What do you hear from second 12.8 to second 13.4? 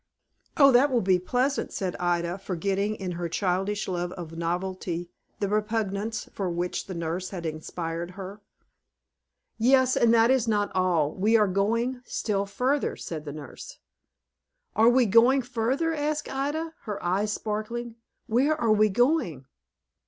said the